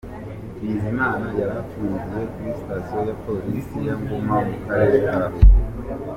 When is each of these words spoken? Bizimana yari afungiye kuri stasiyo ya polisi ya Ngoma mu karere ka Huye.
Bizimana 0.59 1.25
yari 1.39 1.53
afungiye 1.61 2.23
kuri 2.33 2.51
stasiyo 2.61 2.99
ya 3.07 3.15
polisi 3.23 3.77
ya 3.87 3.95
Ngoma 4.01 4.35
mu 4.49 4.55
karere 4.65 4.97
ka 5.11 5.23
Huye. 5.31 5.43